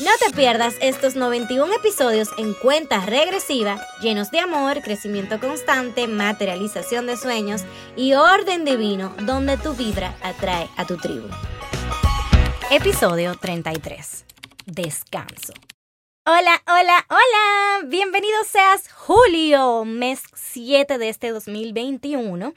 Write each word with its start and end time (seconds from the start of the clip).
No 0.00 0.10
te 0.18 0.34
pierdas 0.34 0.76
estos 0.80 1.14
91 1.14 1.74
episodios 1.74 2.30
en 2.38 2.54
cuenta 2.54 3.04
regresiva, 3.04 3.78
llenos 4.00 4.30
de 4.30 4.38
amor, 4.38 4.80
crecimiento 4.80 5.38
constante, 5.38 6.08
materialización 6.08 7.06
de 7.06 7.18
sueños 7.18 7.64
y 7.96 8.14
orden 8.14 8.64
divino, 8.64 9.14
donde 9.26 9.58
tu 9.58 9.74
vibra 9.74 10.16
atrae 10.22 10.70
a 10.78 10.86
tu 10.86 10.96
tribu. 10.96 11.28
Episodio 12.70 13.34
33. 13.34 14.24
Descanso. 14.64 15.52
Hola, 16.24 16.62
hola, 16.66 17.06
hola. 17.10 17.86
Bienvenido 17.86 18.38
seas 18.44 18.90
Julio, 18.90 19.84
mes 19.84 20.22
7 20.34 20.96
de 20.96 21.10
este 21.10 21.28
2021. 21.30 22.54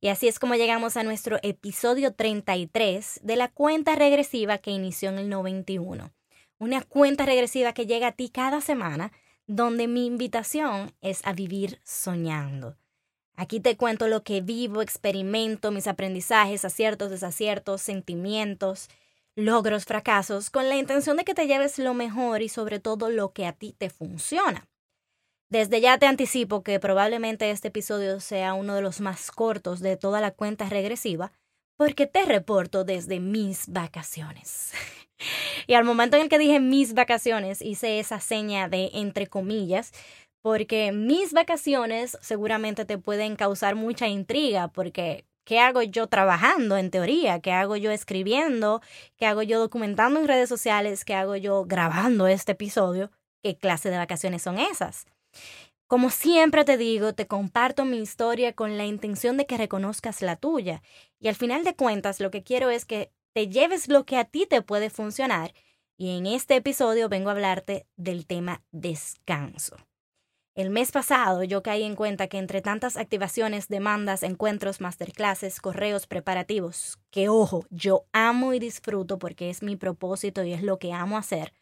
Y 0.00 0.06
así 0.06 0.28
es 0.28 0.38
como 0.38 0.54
llegamos 0.54 0.96
a 0.96 1.02
nuestro 1.02 1.40
episodio 1.42 2.14
33 2.14 3.22
de 3.24 3.34
la 3.34 3.48
cuenta 3.48 3.96
regresiva 3.96 4.58
que 4.58 4.70
inició 4.70 5.08
en 5.08 5.18
el 5.18 5.28
91 5.28 6.12
una 6.58 6.82
cuenta 6.82 7.26
regresiva 7.26 7.72
que 7.72 7.86
llega 7.86 8.08
a 8.08 8.12
ti 8.12 8.30
cada 8.30 8.60
semana, 8.60 9.12
donde 9.46 9.88
mi 9.88 10.06
invitación 10.06 10.92
es 11.00 11.20
a 11.24 11.32
vivir 11.32 11.80
soñando. 11.84 12.76
Aquí 13.36 13.60
te 13.60 13.76
cuento 13.76 14.08
lo 14.08 14.22
que 14.22 14.40
vivo, 14.40 14.80
experimento, 14.80 15.70
mis 15.70 15.86
aprendizajes, 15.86 16.64
aciertos, 16.64 17.10
desaciertos, 17.10 17.82
sentimientos, 17.82 18.88
logros, 19.34 19.84
fracasos, 19.84 20.48
con 20.48 20.68
la 20.68 20.76
intención 20.76 21.18
de 21.18 21.24
que 21.24 21.34
te 21.34 21.46
lleves 21.46 21.78
lo 21.78 21.92
mejor 21.92 22.40
y 22.40 22.48
sobre 22.48 22.80
todo 22.80 23.10
lo 23.10 23.32
que 23.32 23.46
a 23.46 23.52
ti 23.52 23.74
te 23.76 23.90
funciona. 23.90 24.66
Desde 25.50 25.80
ya 25.80 25.98
te 25.98 26.06
anticipo 26.06 26.62
que 26.62 26.80
probablemente 26.80 27.50
este 27.50 27.68
episodio 27.68 28.18
sea 28.20 28.54
uno 28.54 28.74
de 28.74 28.82
los 28.82 29.00
más 29.00 29.30
cortos 29.30 29.80
de 29.80 29.96
toda 29.96 30.20
la 30.20 30.32
cuenta 30.32 30.68
regresiva, 30.68 31.32
porque 31.76 32.06
te 32.06 32.24
reporto 32.24 32.84
desde 32.84 33.20
mis 33.20 33.68
vacaciones. 33.68 34.72
Y 35.66 35.74
al 35.74 35.84
momento 35.84 36.16
en 36.16 36.24
el 36.24 36.28
que 36.28 36.38
dije 36.38 36.60
mis 36.60 36.94
vacaciones, 36.94 37.62
hice 37.62 37.98
esa 37.98 38.20
seña 38.20 38.68
de 38.68 38.90
entre 38.94 39.26
comillas, 39.26 39.92
porque 40.42 40.92
mis 40.92 41.32
vacaciones 41.32 42.16
seguramente 42.20 42.84
te 42.84 42.98
pueden 42.98 43.36
causar 43.36 43.74
mucha 43.74 44.06
intriga, 44.06 44.68
porque 44.68 45.24
¿qué 45.44 45.58
hago 45.58 45.82
yo 45.82 46.06
trabajando 46.06 46.76
en 46.76 46.90
teoría? 46.90 47.40
¿Qué 47.40 47.52
hago 47.52 47.76
yo 47.76 47.90
escribiendo? 47.90 48.80
¿Qué 49.16 49.26
hago 49.26 49.42
yo 49.42 49.58
documentando 49.58 50.20
en 50.20 50.28
redes 50.28 50.48
sociales? 50.48 51.04
¿Qué 51.04 51.14
hago 51.14 51.36
yo 51.36 51.64
grabando 51.64 52.28
este 52.28 52.52
episodio? 52.52 53.10
¿Qué 53.42 53.56
clase 53.56 53.90
de 53.90 53.96
vacaciones 53.96 54.42
son 54.42 54.58
esas? 54.58 55.06
Como 55.88 56.10
siempre 56.10 56.64
te 56.64 56.76
digo, 56.76 57.12
te 57.12 57.26
comparto 57.28 57.84
mi 57.84 57.98
historia 57.98 58.52
con 58.52 58.76
la 58.76 58.86
intención 58.86 59.36
de 59.36 59.46
que 59.46 59.56
reconozcas 59.56 60.20
la 60.20 60.36
tuya. 60.36 60.82
Y 61.20 61.28
al 61.28 61.36
final 61.36 61.62
de 61.62 61.76
cuentas, 61.76 62.18
lo 62.20 62.32
que 62.32 62.42
quiero 62.42 62.70
es 62.70 62.84
que 62.84 63.12
te 63.36 63.48
lleves 63.48 63.88
lo 63.88 64.06
que 64.06 64.16
a 64.16 64.24
ti 64.24 64.46
te 64.46 64.62
puede 64.62 64.88
funcionar. 64.88 65.52
Y 65.98 66.16
en 66.16 66.24
este 66.24 66.56
episodio 66.56 67.10
vengo 67.10 67.28
a 67.28 67.32
hablarte 67.32 67.86
del 67.94 68.26
tema 68.26 68.62
descanso. 68.72 69.76
El 70.54 70.70
mes 70.70 70.90
pasado 70.90 71.44
yo 71.44 71.62
caí 71.62 71.82
en 71.82 71.96
cuenta 71.96 72.28
que 72.28 72.38
entre 72.38 72.62
tantas 72.62 72.96
activaciones, 72.96 73.68
demandas, 73.68 74.22
encuentros, 74.22 74.80
masterclasses, 74.80 75.60
correos 75.60 76.06
preparativos, 76.06 76.98
que 77.10 77.28
ojo, 77.28 77.66
yo 77.68 78.06
amo 78.14 78.54
y 78.54 78.58
disfruto 78.58 79.18
porque 79.18 79.50
es 79.50 79.62
mi 79.62 79.76
propósito 79.76 80.42
y 80.42 80.54
es 80.54 80.62
lo 80.62 80.78
que 80.78 80.94
amo 80.94 81.18
hacer, 81.18 81.52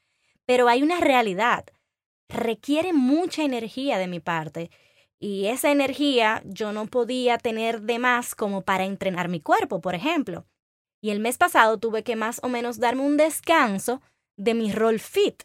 pero 0.47 0.69
hay 0.69 0.81
una 0.81 1.01
realidad. 1.01 1.65
Requiere 2.29 2.93
mucha 2.93 3.43
energía 3.43 3.99
de 3.99 4.07
mi 4.07 4.21
parte 4.21 4.71
y 5.19 5.47
esa 5.47 5.73
energía 5.73 6.41
yo 6.45 6.73
no 6.73 6.87
podía 6.87 7.37
tener 7.37 7.81
de 7.83 7.99
más 7.99 8.37
como 8.37 8.63
para 8.63 8.85
entrenar 8.85 9.29
mi 9.29 9.41
cuerpo, 9.41 9.81
por 9.81 9.97
ejemplo. 9.97 10.47
Y 11.05 11.11
el 11.11 11.21
mes 11.21 11.37
pasado 11.37 11.77
tuve 11.77 12.03
que 12.03 12.17
más 12.17 12.41
o 12.43 12.49
menos 12.49 12.79
darme 12.79 13.03
un 13.03 13.19
descanso 13.19 14.01
de 14.39 14.55
mi 14.55 14.73
rol 14.73 14.99
fit. 14.99 15.43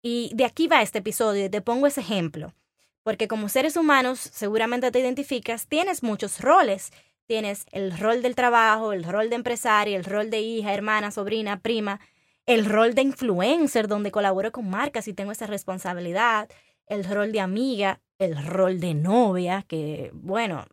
Y 0.00 0.30
de 0.32 0.44
aquí 0.44 0.68
va 0.68 0.80
este 0.80 1.00
episodio 1.00 1.44
y 1.44 1.48
te 1.48 1.60
pongo 1.60 1.88
ese 1.88 2.02
ejemplo. 2.02 2.54
Porque 3.02 3.26
como 3.26 3.48
seres 3.48 3.76
humanos, 3.76 4.20
seguramente 4.20 4.92
te 4.92 5.00
identificas, 5.00 5.66
tienes 5.66 6.04
muchos 6.04 6.40
roles. 6.40 6.92
Tienes 7.26 7.66
el 7.72 7.98
rol 7.98 8.22
del 8.22 8.36
trabajo, 8.36 8.92
el 8.92 9.02
rol 9.02 9.28
de 9.28 9.34
empresaria, 9.34 9.96
el 9.96 10.04
rol 10.04 10.30
de 10.30 10.40
hija, 10.40 10.72
hermana, 10.72 11.10
sobrina, 11.10 11.58
prima, 11.58 11.98
el 12.46 12.64
rol 12.64 12.94
de 12.94 13.02
influencer, 13.02 13.88
donde 13.88 14.12
colaboro 14.12 14.52
con 14.52 14.70
marcas 14.70 15.08
y 15.08 15.14
tengo 15.14 15.32
esa 15.32 15.48
responsabilidad, 15.48 16.48
el 16.86 17.02
rol 17.02 17.32
de 17.32 17.40
amiga, 17.40 18.00
el 18.20 18.40
rol 18.46 18.78
de 18.78 18.94
novia, 18.94 19.64
que 19.66 20.12
bueno, 20.14 20.64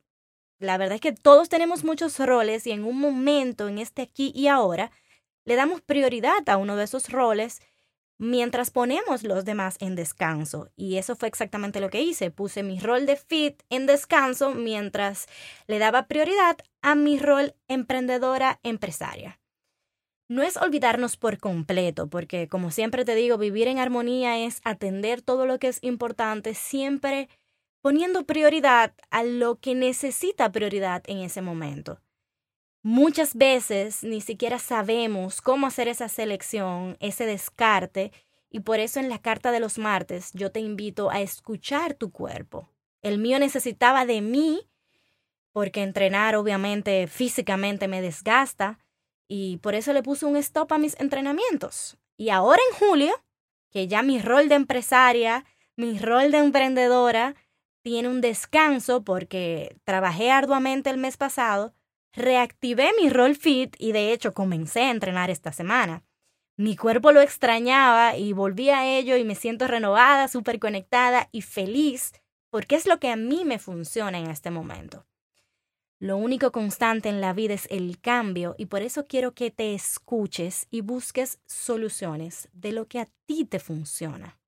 la 0.59 0.77
verdad 0.77 0.95
es 0.95 1.01
que 1.01 1.13
todos 1.13 1.49
tenemos 1.49 1.83
muchos 1.83 2.19
roles 2.19 2.67
y 2.67 2.71
en 2.71 2.83
un 2.83 2.99
momento, 2.99 3.67
en 3.67 3.77
este 3.77 4.01
aquí 4.01 4.31
y 4.35 4.47
ahora, 4.47 4.91
le 5.45 5.55
damos 5.55 5.81
prioridad 5.81 6.47
a 6.47 6.57
uno 6.57 6.75
de 6.75 6.83
esos 6.83 7.09
roles 7.09 7.61
mientras 8.19 8.69
ponemos 8.69 9.23
los 9.23 9.45
demás 9.45 9.77
en 9.79 9.95
descanso. 9.95 10.69
Y 10.75 10.97
eso 10.97 11.15
fue 11.15 11.27
exactamente 11.27 11.79
lo 11.79 11.89
que 11.89 12.01
hice. 12.01 12.29
Puse 12.29 12.61
mi 12.61 12.79
rol 12.79 13.05
de 13.05 13.15
fit 13.15 13.63
en 13.69 13.85
descanso 13.85 14.53
mientras 14.53 15.27
le 15.67 15.79
daba 15.79 16.07
prioridad 16.07 16.57
a 16.81 16.93
mi 16.95 17.17
rol 17.17 17.55
emprendedora 17.67 18.59
empresaria. 18.61 19.39
No 20.27 20.43
es 20.43 20.57
olvidarnos 20.57 21.17
por 21.17 21.39
completo, 21.39 22.07
porque 22.07 22.47
como 22.47 22.69
siempre 22.69 23.03
te 23.03 23.15
digo, 23.15 23.39
vivir 23.39 23.67
en 23.67 23.79
armonía 23.79 24.37
es 24.37 24.61
atender 24.63 25.23
todo 25.23 25.47
lo 25.47 25.57
que 25.57 25.69
es 25.69 25.79
importante 25.81 26.53
siempre 26.53 27.29
poniendo 27.81 28.25
prioridad 28.25 28.93
a 29.09 29.23
lo 29.23 29.59
que 29.59 29.75
necesita 29.75 30.51
prioridad 30.51 31.03
en 31.07 31.19
ese 31.19 31.41
momento. 31.41 31.99
Muchas 32.81 33.35
veces 33.35 34.03
ni 34.03 34.21
siquiera 34.21 34.57
sabemos 34.57 35.41
cómo 35.41 35.67
hacer 35.67 35.87
esa 35.87 36.07
selección, 36.07 36.97
ese 36.99 37.25
descarte, 37.25 38.11
y 38.49 38.61
por 38.61 38.79
eso 38.79 38.99
en 38.99 39.09
la 39.09 39.19
carta 39.19 39.51
de 39.51 39.59
los 39.59 39.77
martes 39.77 40.31
yo 40.33 40.51
te 40.51 40.59
invito 40.59 41.09
a 41.09 41.21
escuchar 41.21 41.93
tu 41.93 42.11
cuerpo. 42.11 42.69
El 43.01 43.17
mío 43.19 43.37
necesitaba 43.37 44.05
de 44.05 44.21
mí, 44.21 44.67
porque 45.51 45.83
entrenar 45.83 46.35
obviamente 46.35 47.07
físicamente 47.07 47.87
me 47.87 48.01
desgasta, 48.01 48.79
y 49.27 49.57
por 49.57 49.75
eso 49.75 49.93
le 49.93 50.01
puse 50.01 50.25
un 50.25 50.37
stop 50.37 50.73
a 50.73 50.77
mis 50.77 50.99
entrenamientos. 50.99 51.97
Y 52.17 52.29
ahora 52.29 52.61
en 52.71 52.77
julio, 52.77 53.13
que 53.71 53.87
ya 53.87 54.01
mi 54.01 54.19
rol 54.19 54.49
de 54.49 54.55
empresaria, 54.55 55.45
mi 55.75 55.99
rol 55.99 56.31
de 56.31 56.39
emprendedora, 56.39 57.35
tiene 57.81 58.09
un 58.09 58.21
descanso 58.21 59.03
porque 59.03 59.77
trabajé 59.83 60.31
arduamente 60.31 60.89
el 60.89 60.97
mes 60.97 61.17
pasado, 61.17 61.73
reactivé 62.13 62.91
mi 63.01 63.09
rol 63.09 63.35
fit 63.35 63.75
y 63.77 63.91
de 63.91 64.11
hecho 64.13 64.33
comencé 64.33 64.81
a 64.81 64.91
entrenar 64.91 65.29
esta 65.29 65.51
semana. 65.51 66.03
Mi 66.57 66.75
cuerpo 66.75 67.11
lo 67.11 67.21
extrañaba 67.21 68.17
y 68.17 68.33
volví 68.33 68.69
a 68.69 68.85
ello 68.85 69.15
y 69.15 69.23
me 69.23 69.35
siento 69.35 69.67
renovada, 69.67 70.27
súper 70.27 70.59
conectada 70.59 71.29
y 71.31 71.41
feliz 71.41 72.11
porque 72.49 72.75
es 72.75 72.85
lo 72.85 72.99
que 72.99 73.09
a 73.09 73.15
mí 73.15 73.45
me 73.45 73.59
funciona 73.59 74.19
en 74.19 74.29
este 74.29 74.51
momento. 74.51 75.05
Lo 75.99 76.17
único 76.17 76.51
constante 76.51 77.09
en 77.09 77.19
la 77.19 77.33
vida 77.33 77.53
es 77.53 77.67
el 77.69 77.99
cambio 77.99 78.55
y 78.57 78.67
por 78.67 78.81
eso 78.81 79.05
quiero 79.05 79.33
que 79.33 79.51
te 79.51 79.73
escuches 79.73 80.67
y 80.71 80.81
busques 80.81 81.39
soluciones 81.45 82.47
de 82.53 82.71
lo 82.71 82.87
que 82.87 82.99
a 82.99 83.07
ti 83.25 83.45
te 83.45 83.59
funciona. 83.59 84.38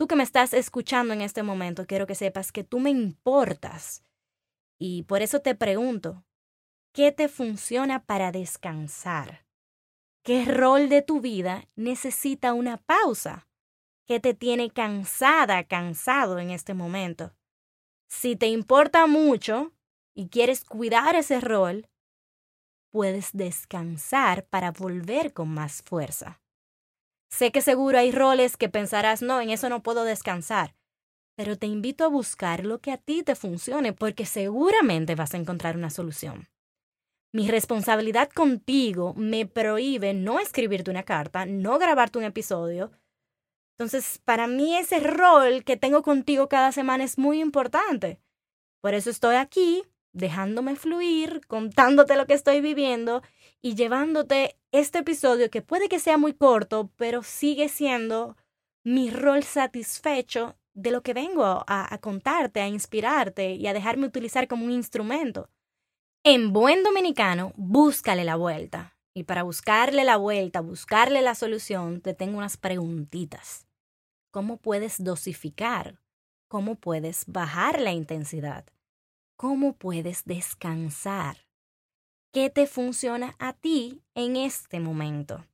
Tú 0.00 0.06
que 0.06 0.16
me 0.16 0.22
estás 0.22 0.54
escuchando 0.54 1.12
en 1.12 1.20
este 1.20 1.42
momento, 1.42 1.86
quiero 1.86 2.06
que 2.06 2.14
sepas 2.14 2.52
que 2.52 2.64
tú 2.64 2.80
me 2.80 2.88
importas. 2.88 4.02
Y 4.78 5.02
por 5.02 5.20
eso 5.20 5.42
te 5.42 5.54
pregunto, 5.54 6.24
¿qué 6.94 7.12
te 7.12 7.28
funciona 7.28 8.06
para 8.06 8.32
descansar? 8.32 9.44
¿Qué 10.22 10.46
rol 10.46 10.88
de 10.88 11.02
tu 11.02 11.20
vida 11.20 11.68
necesita 11.76 12.54
una 12.54 12.78
pausa? 12.78 13.46
¿Qué 14.06 14.20
te 14.20 14.32
tiene 14.32 14.70
cansada, 14.70 15.64
cansado 15.64 16.38
en 16.38 16.48
este 16.48 16.72
momento? 16.72 17.34
Si 18.08 18.36
te 18.36 18.46
importa 18.46 19.06
mucho 19.06 19.74
y 20.14 20.30
quieres 20.30 20.64
cuidar 20.64 21.14
ese 21.14 21.42
rol, 21.42 21.90
puedes 22.90 23.32
descansar 23.34 24.46
para 24.46 24.70
volver 24.70 25.34
con 25.34 25.50
más 25.50 25.82
fuerza. 25.82 26.40
Sé 27.30 27.52
que 27.52 27.62
seguro 27.62 27.98
hay 27.98 28.12
roles 28.12 28.56
que 28.56 28.68
pensarás, 28.68 29.22
no, 29.22 29.40
en 29.40 29.50
eso 29.50 29.68
no 29.68 29.82
puedo 29.82 30.04
descansar, 30.04 30.74
pero 31.36 31.56
te 31.56 31.66
invito 31.66 32.04
a 32.04 32.08
buscar 32.08 32.66
lo 32.66 32.80
que 32.80 32.92
a 32.92 32.98
ti 32.98 33.22
te 33.22 33.34
funcione 33.34 33.92
porque 33.92 34.26
seguramente 34.26 35.14
vas 35.14 35.32
a 35.34 35.38
encontrar 35.38 35.76
una 35.76 35.90
solución. 35.90 36.48
Mi 37.32 37.48
responsabilidad 37.48 38.28
contigo 38.30 39.14
me 39.14 39.46
prohíbe 39.46 40.12
no 40.12 40.40
escribirte 40.40 40.90
una 40.90 41.04
carta, 41.04 41.46
no 41.46 41.78
grabarte 41.78 42.18
un 42.18 42.24
episodio. 42.24 42.90
Entonces, 43.78 44.20
para 44.24 44.48
mí 44.48 44.76
ese 44.76 44.98
rol 44.98 45.62
que 45.64 45.76
tengo 45.76 46.02
contigo 46.02 46.48
cada 46.48 46.72
semana 46.72 47.04
es 47.04 47.16
muy 47.16 47.40
importante. 47.40 48.20
Por 48.82 48.94
eso 48.94 49.10
estoy 49.10 49.36
aquí 49.36 49.84
dejándome 50.12 50.76
fluir, 50.76 51.40
contándote 51.46 52.16
lo 52.16 52.26
que 52.26 52.34
estoy 52.34 52.60
viviendo 52.60 53.22
y 53.62 53.74
llevándote 53.74 54.56
este 54.72 54.98
episodio 54.98 55.50
que 55.50 55.62
puede 55.62 55.88
que 55.88 55.98
sea 55.98 56.18
muy 56.18 56.32
corto, 56.32 56.90
pero 56.96 57.22
sigue 57.22 57.68
siendo 57.68 58.36
mi 58.84 59.10
rol 59.10 59.42
satisfecho 59.42 60.56
de 60.74 60.90
lo 60.90 61.02
que 61.02 61.14
vengo 61.14 61.64
a, 61.66 61.98
contarte, 62.00 62.60
a 62.60 62.68
inspirarte 62.68 63.52
y 63.52 63.66
a 63.66 63.72
dejarme 63.72 64.06
utilizar 64.06 64.48
como 64.48 64.64
un 64.64 64.70
instrumento. 64.70 65.50
En 66.24 66.52
buen 66.52 66.82
dominicano, 66.82 67.52
búscale 67.56 68.24
la 68.24 68.36
vuelta. 68.36 68.96
Y 69.12 69.24
para 69.24 69.42
buscarle 69.42 70.04
la 70.04 70.16
vuelta, 70.16 70.60
buscarle 70.60 71.20
la 71.20 71.34
solución, 71.34 72.00
te 72.00 72.14
tengo 72.14 72.38
unas 72.38 72.56
preguntitas. 72.56 73.66
¿Cómo 74.30 74.58
puedes 74.58 75.02
dosificar? 75.02 76.00
¿Cómo 76.48 76.76
puedes 76.76 77.24
bajar 77.26 77.80
la 77.80 77.92
intensidad? 77.92 78.64
¿Cómo 79.40 79.72
puedes 79.72 80.26
descansar? 80.26 81.46
¿Qué 82.30 82.50
te 82.50 82.66
funciona 82.66 83.36
a 83.38 83.54
ti 83.54 84.02
en 84.14 84.36
este 84.36 84.80
momento? 84.80 85.46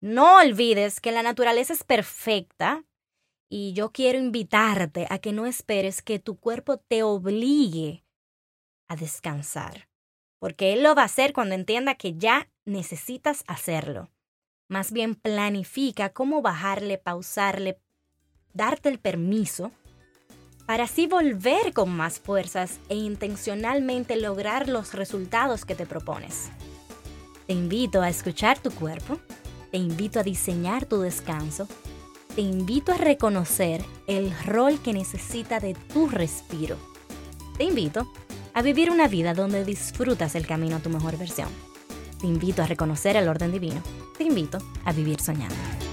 No 0.00 0.36
olvides 0.36 1.00
que 1.00 1.10
la 1.10 1.24
naturaleza 1.24 1.72
es 1.72 1.82
perfecta 1.82 2.84
y 3.50 3.72
yo 3.72 3.90
quiero 3.90 4.20
invitarte 4.20 5.08
a 5.10 5.18
que 5.18 5.32
no 5.32 5.46
esperes 5.46 6.00
que 6.00 6.20
tu 6.20 6.38
cuerpo 6.38 6.76
te 6.78 7.02
obligue 7.02 8.04
a 8.86 8.94
descansar, 8.94 9.88
porque 10.38 10.72
él 10.72 10.84
lo 10.84 10.94
va 10.94 11.02
a 11.02 11.06
hacer 11.06 11.32
cuando 11.32 11.56
entienda 11.56 11.96
que 11.96 12.14
ya 12.14 12.48
necesitas 12.66 13.42
hacerlo. 13.48 14.12
Más 14.68 14.92
bien 14.92 15.16
planifica 15.16 16.12
cómo 16.12 16.40
bajarle, 16.40 16.98
pausarle, 16.98 17.80
darte 18.54 18.88
el 18.88 19.00
permiso 19.00 19.72
para 20.68 20.84
así 20.84 21.06
volver 21.06 21.72
con 21.72 21.88
más 21.88 22.20
fuerzas 22.20 22.78
e 22.90 22.94
intencionalmente 22.94 24.16
lograr 24.16 24.68
los 24.68 24.92
resultados 24.92 25.64
que 25.64 25.74
te 25.74 25.86
propones. 25.86 26.50
Te 27.46 27.54
invito 27.54 28.02
a 28.02 28.10
escuchar 28.10 28.58
tu 28.58 28.70
cuerpo, 28.70 29.18
te 29.70 29.78
invito 29.78 30.20
a 30.20 30.22
diseñar 30.22 30.84
tu 30.84 31.00
descanso, 31.00 31.66
te 32.34 32.42
invito 32.42 32.92
a 32.92 32.98
reconocer 32.98 33.82
el 34.06 34.30
rol 34.44 34.78
que 34.82 34.92
necesita 34.92 35.58
de 35.58 35.72
tu 35.72 36.06
respiro. 36.06 36.76
Te 37.56 37.64
invito 37.64 38.12
a 38.52 38.60
vivir 38.60 38.90
una 38.90 39.08
vida 39.08 39.32
donde 39.32 39.64
disfrutas 39.64 40.34
el 40.34 40.46
camino 40.46 40.76
a 40.76 40.80
tu 40.80 40.90
mejor 40.90 41.16
versión. 41.16 41.48
Te 42.20 42.26
invito 42.26 42.62
a 42.62 42.66
reconocer 42.66 43.16
el 43.16 43.30
orden 43.30 43.52
divino. 43.52 43.82
Te 44.18 44.24
invito 44.24 44.58
a 44.84 44.92
vivir 44.92 45.18
soñando. 45.18 45.87